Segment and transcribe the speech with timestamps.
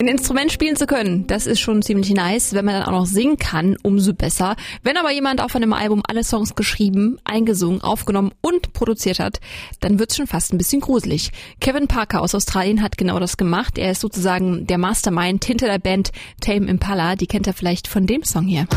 [0.00, 2.52] Ein Instrument spielen zu können, das ist schon ziemlich nice.
[2.52, 4.54] Wenn man dann auch noch singen kann, umso besser.
[4.84, 9.40] Wenn aber jemand auch von dem Album alle Songs geschrieben, eingesungen, aufgenommen und produziert hat,
[9.80, 11.32] dann wird's schon fast ein bisschen gruselig.
[11.60, 13.76] Kevin Parker aus Australien hat genau das gemacht.
[13.76, 17.16] Er ist sozusagen der Mastermind hinter der Band Tame Impala.
[17.16, 18.68] Die kennt er vielleicht von dem Song hier.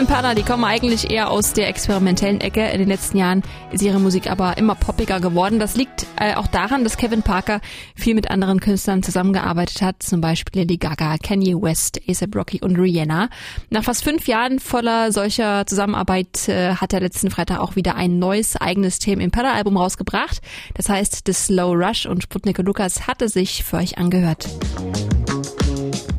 [0.00, 2.66] Impala, die kommen eigentlich eher aus der experimentellen Ecke.
[2.70, 5.58] In den letzten Jahren ist ihre Musik aber immer poppiger geworden.
[5.58, 7.60] Das liegt äh, auch daran, dass Kevin Parker
[7.94, 12.76] viel mit anderen Künstlern zusammengearbeitet hat, zum Beispiel Lady Gaga, Kanye West, ASAP Rocky und
[12.76, 13.28] Rihanna.
[13.68, 18.18] Nach fast fünf Jahren voller solcher Zusammenarbeit äh, hat er letzten Freitag auch wieder ein
[18.18, 20.40] neues eigenes Tame Impala Album rausgebracht.
[20.72, 24.48] Das heißt The Slow Rush und Sputnik Lukas hatte sich für euch angehört.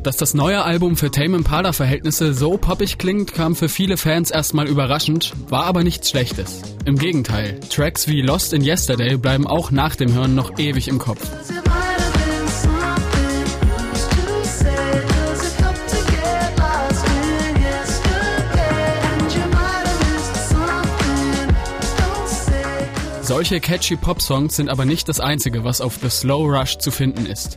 [0.02, 4.32] Dass das neue Album für Tame Impala Verhältnisse so poppig klingt, kam für viele Fans
[4.32, 6.60] erstmal überraschend, war aber nichts Schlechtes.
[6.84, 10.98] Im Gegenteil, Tracks wie Lost in Yesterday bleiben auch nach dem Hören noch ewig im
[10.98, 11.20] Kopf.
[23.22, 27.24] Solche catchy Pop-Songs sind aber nicht das einzige, was auf The Slow Rush zu finden
[27.24, 27.56] ist.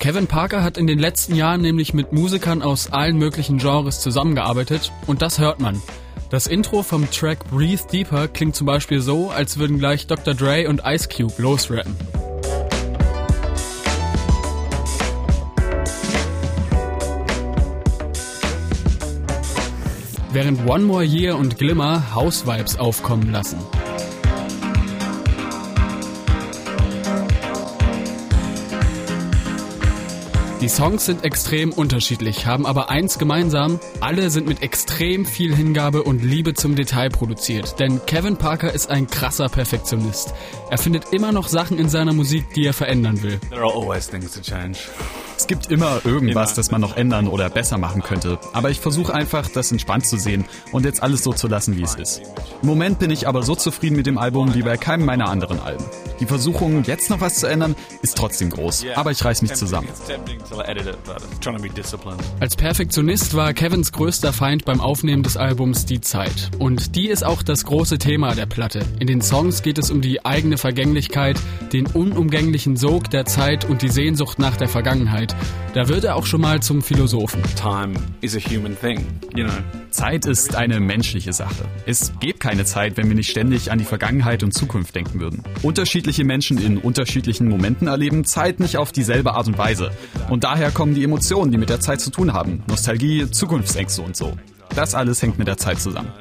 [0.00, 4.92] Kevin Parker hat in den letzten Jahren nämlich mit Musikern aus allen möglichen Genres zusammengearbeitet
[5.08, 5.82] und das hört man.
[6.30, 10.34] Das Intro vom Track Breathe Deeper klingt zum Beispiel so, als würden gleich Dr.
[10.34, 11.96] Dre und Ice Cube losrappen.
[20.32, 23.58] Während One More Year und Glimmer House Vibes aufkommen lassen.
[30.60, 36.02] Die Songs sind extrem unterschiedlich, haben aber eins gemeinsam, alle sind mit extrem viel Hingabe
[36.02, 37.78] und Liebe zum Detail produziert.
[37.78, 40.34] Denn Kevin Parker ist ein krasser Perfektionist.
[40.68, 43.38] Er findet immer noch Sachen in seiner Musik, die er verändern will.
[43.50, 44.78] There are always things to change.
[45.36, 48.40] Es gibt immer irgendwas, das man noch ändern oder besser machen könnte.
[48.52, 51.84] Aber ich versuche einfach, das entspannt zu sehen und jetzt alles so zu lassen, wie
[51.84, 52.20] es ist.
[52.62, 55.60] Im Moment bin ich aber so zufrieden mit dem Album wie bei keinem meiner anderen
[55.60, 55.84] Alben.
[56.20, 58.84] Die Versuchung, jetzt noch was zu ändern, ist trotzdem groß.
[58.94, 59.88] Aber ich reiß mich zusammen.
[62.40, 66.50] Als Perfektionist war Kevins größter Feind beim Aufnehmen des Albums die Zeit.
[66.58, 68.80] Und die ist auch das große Thema der Platte.
[68.98, 71.38] In den Songs geht es um die eigene Vergänglichkeit,
[71.72, 75.36] den unumgänglichen Sog der Zeit und die Sehnsucht nach der Vergangenheit.
[75.74, 77.42] Da wird er auch schon mal zum Philosophen.
[77.54, 79.06] Time is a human thing,
[79.36, 79.52] you know.
[79.90, 81.64] Zeit ist eine menschliche Sache.
[81.86, 85.42] Es gäbe keine Zeit, wenn wir nicht ständig an die Vergangenheit und Zukunft denken würden.
[85.62, 89.90] Unterschiedliche Menschen in unterschiedlichen Momenten erleben Zeit nicht auf dieselbe Art und Weise.
[90.30, 92.62] Und daher kommen die Emotionen, die mit der Zeit zu tun haben.
[92.66, 94.32] Nostalgie, Zukunftsängste und so.
[94.74, 96.12] Das alles hängt mit der Zeit zusammen.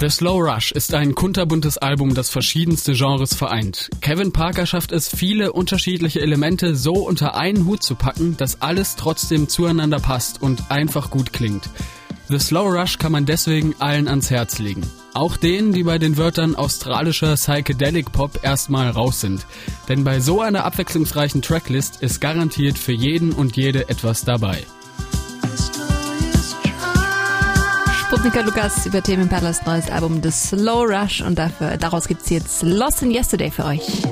[0.00, 3.90] The Slow Rush ist ein kunterbuntes Album, das verschiedenste Genres vereint.
[4.00, 8.96] Kevin Parker schafft es, viele unterschiedliche Elemente so unter einen Hut zu packen, dass alles
[8.96, 11.68] trotzdem zueinander passt und einfach gut klingt.
[12.30, 14.82] The Slow Rush kann man deswegen allen ans Herz legen.
[15.14, 19.46] Auch denen, die bei den Wörtern australischer Psychedelic Pop erstmal raus sind.
[19.88, 24.62] Denn bei so einer abwechslungsreichen Tracklist ist garantiert für jeden und jede etwas dabei.
[27.98, 32.62] Sputniker Lukas über Themen Palace neues Album The Slow Rush und dafür, daraus gibt's jetzt
[32.62, 34.02] Lost in Yesterday für euch.